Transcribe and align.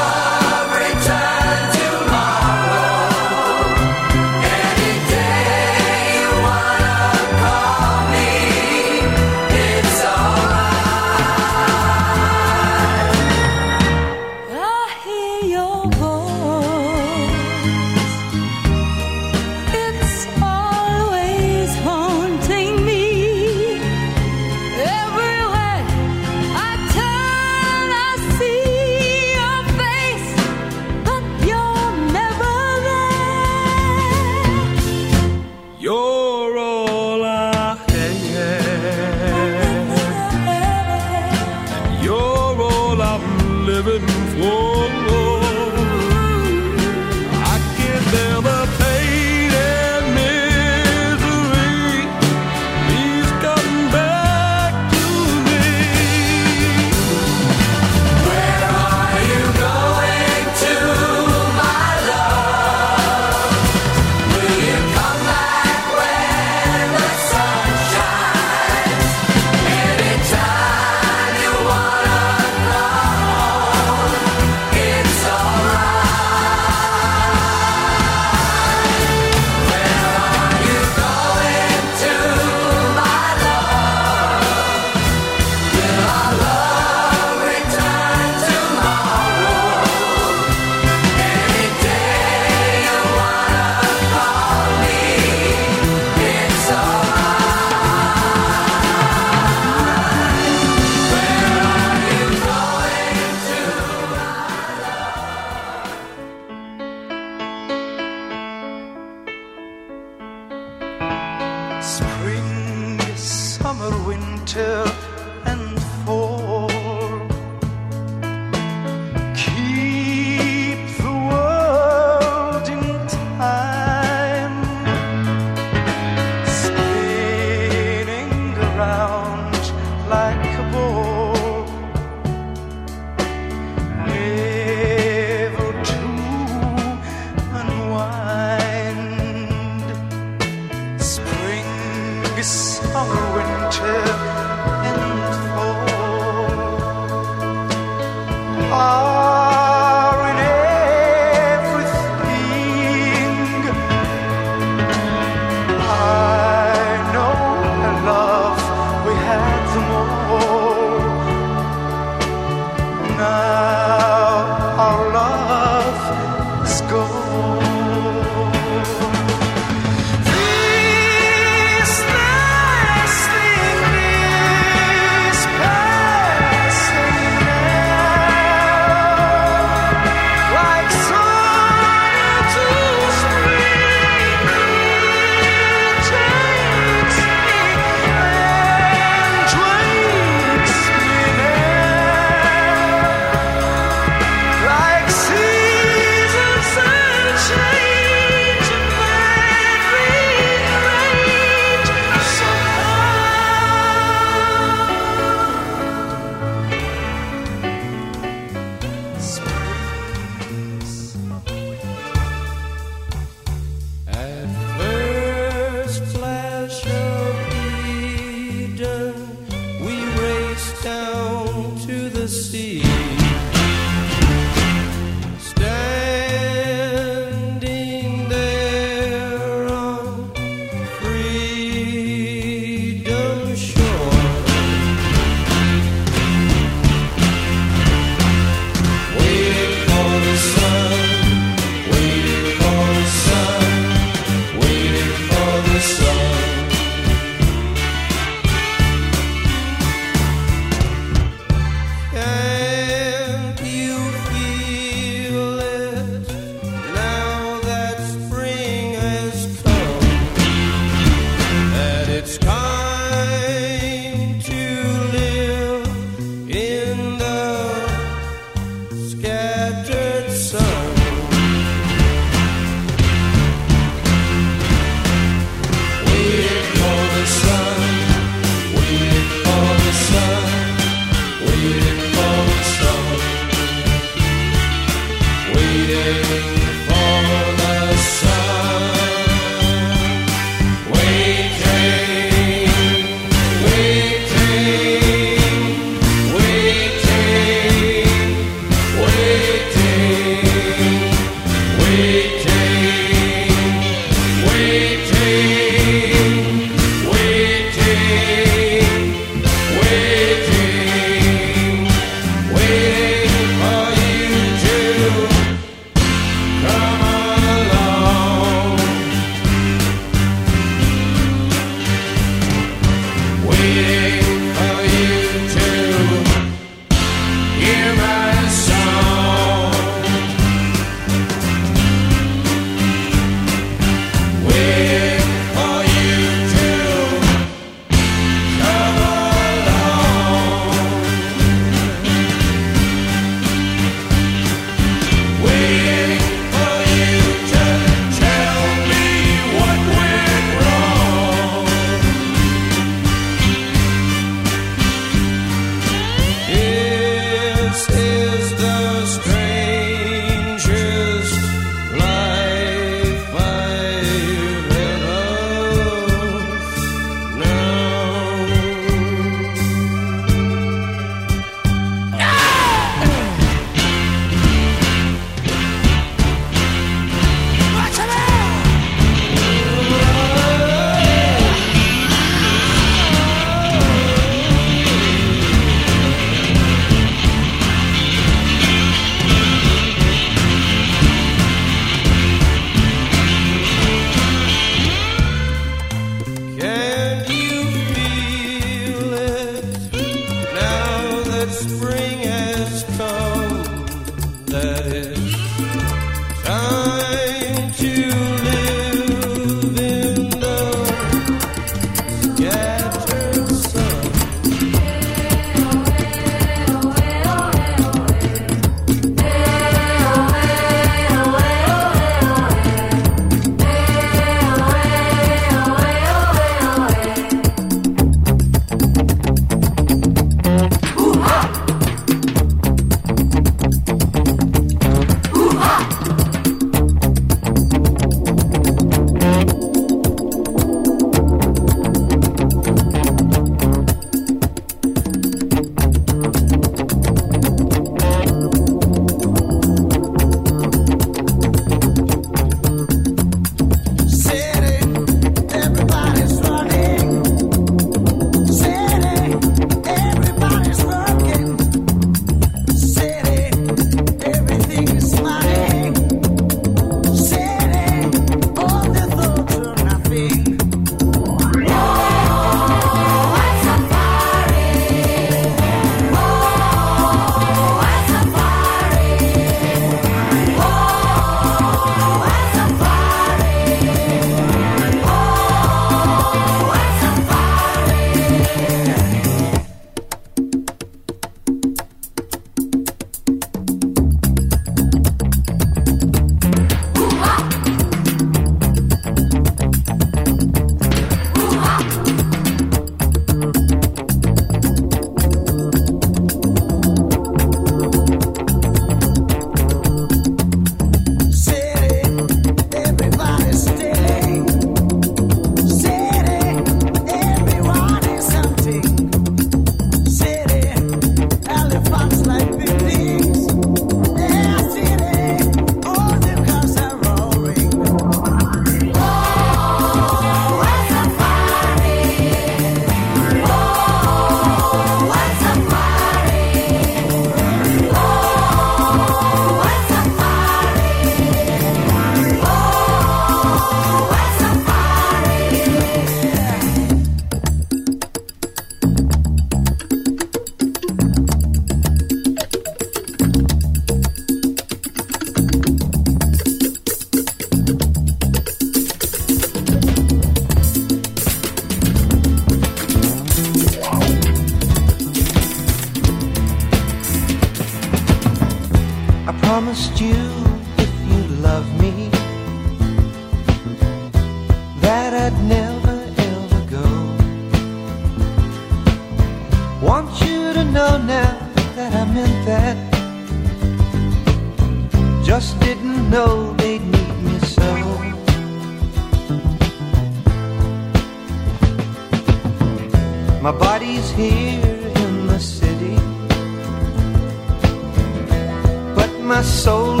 my 599.41 599.47
soul 599.47 600.00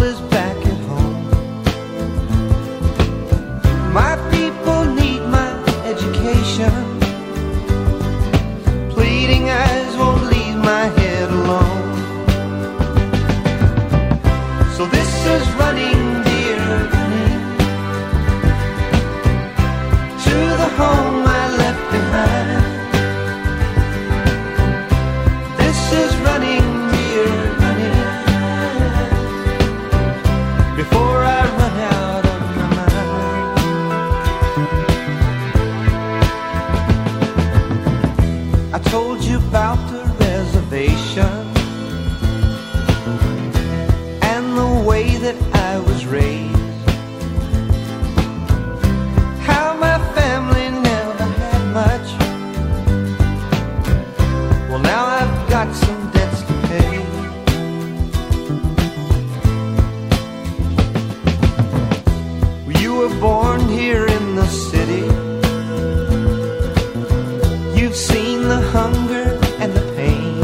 the 68.51 68.61
hunger 68.77 69.27
and 69.61 69.71
the 69.71 69.85
pain. 69.95 70.35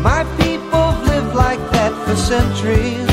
My 0.00 0.22
people 0.42 0.84
have 0.92 1.02
lived 1.12 1.34
like 1.34 1.62
that 1.74 1.92
for 2.04 2.14
centuries. 2.14 3.10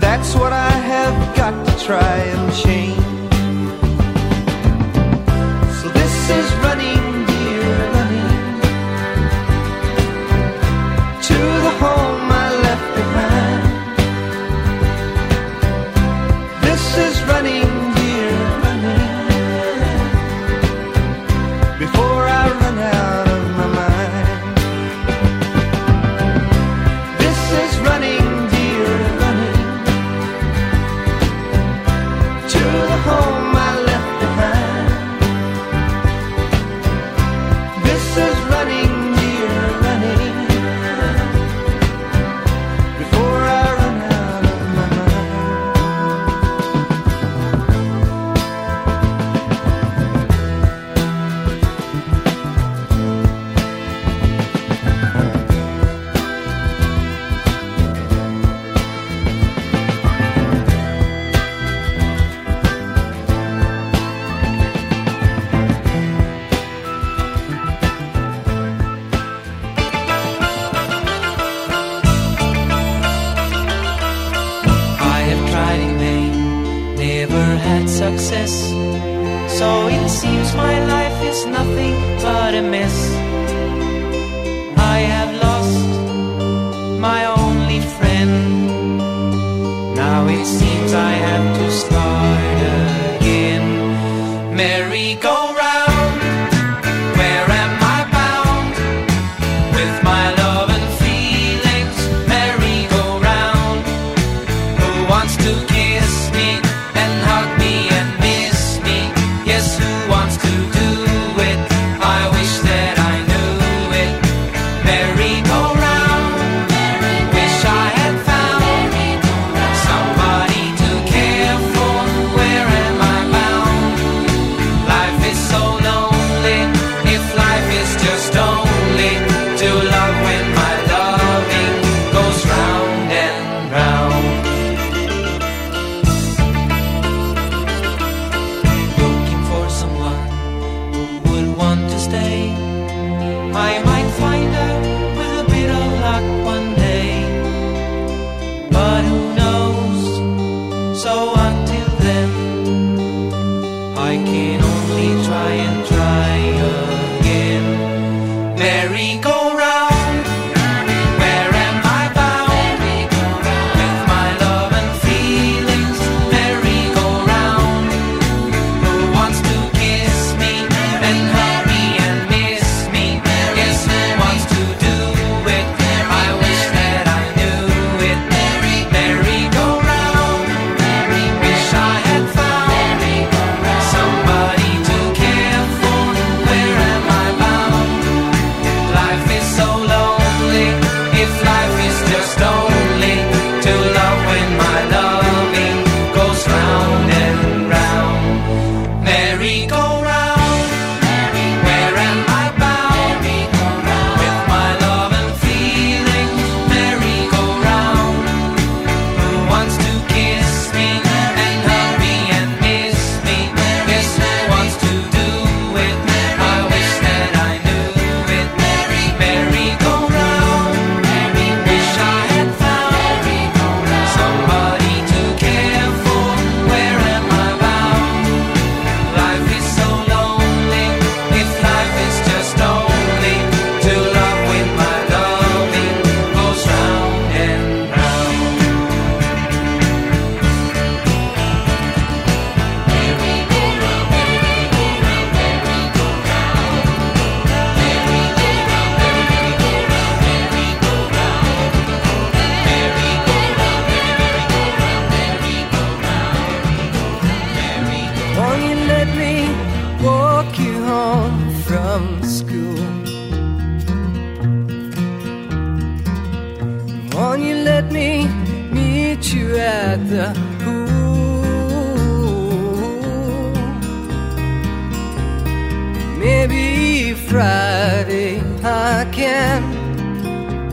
That's 0.00 0.36
what 0.36 0.52
I 0.52 0.70
have 0.92 1.16
got 1.40 1.54
to 1.66 1.72
try 1.84 2.16
and 2.34 2.44
change. 2.64 3.06
So 5.78 5.86
this 5.98 6.14
is 6.38 6.46
running. 6.64 7.05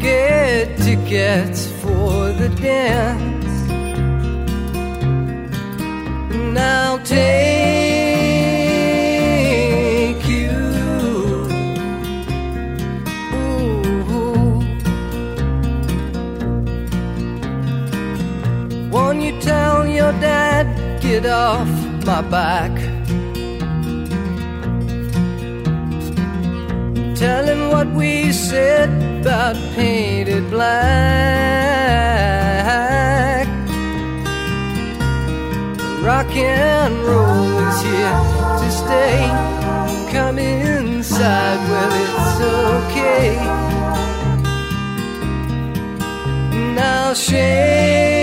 get 0.04 0.78
tickets 0.80 1.68
for 1.82 2.32
the 2.34 2.50
dance. 2.50 3.54
And 6.36 6.60
I'll 6.60 7.00
take 7.00 7.24
you. 10.28 10.52
Ooh. 13.34 14.60
Won't 18.92 19.22
you 19.22 19.40
tell 19.40 19.88
your 19.88 20.12
dad, 20.20 21.02
get 21.02 21.26
off 21.26 21.70
my 22.06 22.22
back? 22.22 22.83
telling 27.24 27.70
what 27.70 27.88
we 27.88 28.34
said 28.34 28.90
about 29.22 29.56
painted 29.76 30.50
black. 30.50 30.74
Rock 36.04 36.36
and 36.36 36.96
roll 37.10 37.60
is 37.68 37.82
here 37.88 38.20
to 38.62 38.70
stay. 38.82 39.20
Come 40.12 40.38
inside, 40.38 41.60
well, 41.72 41.94
it's 42.04 42.42
okay. 42.76 43.28
Now, 46.76 47.14
shake. 47.14 48.23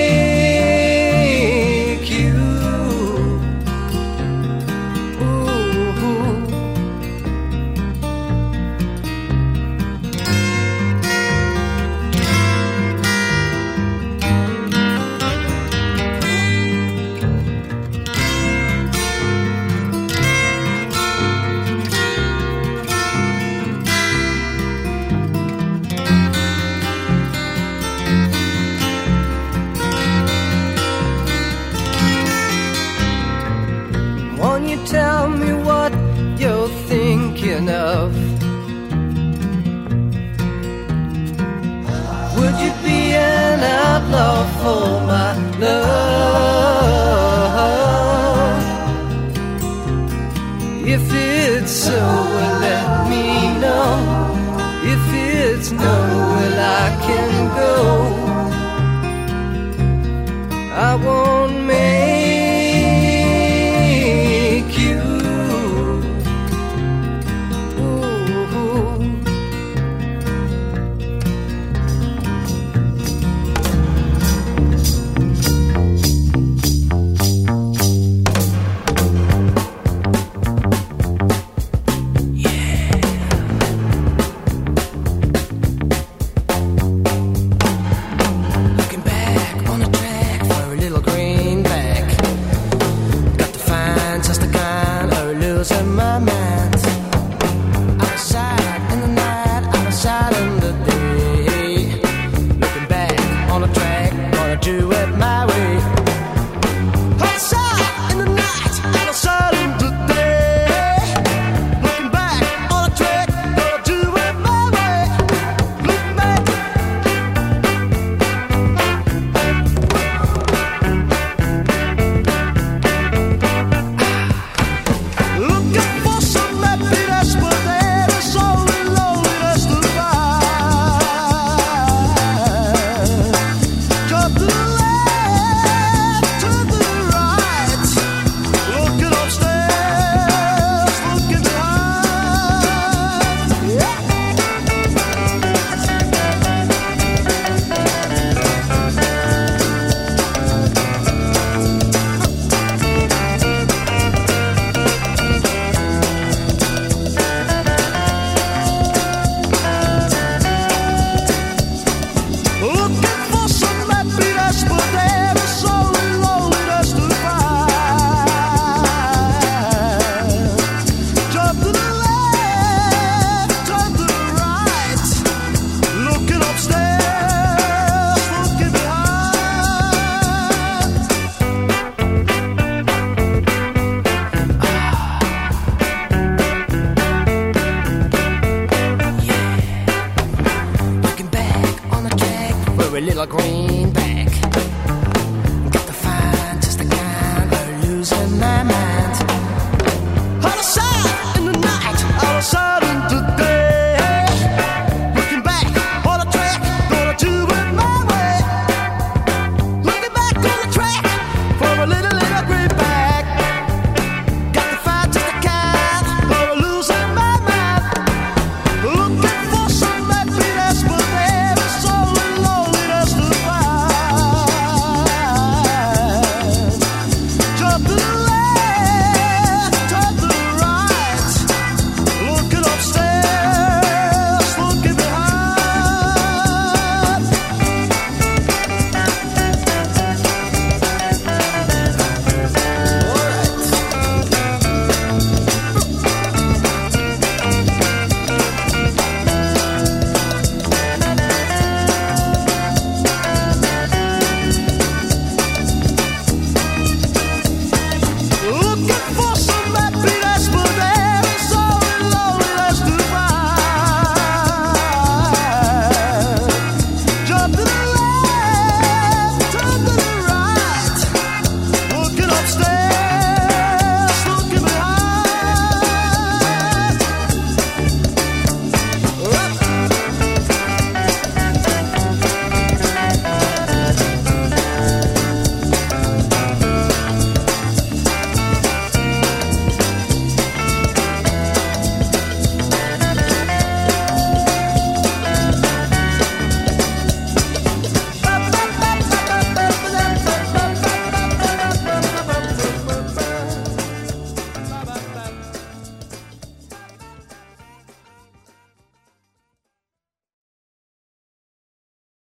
los. 95.61 96.00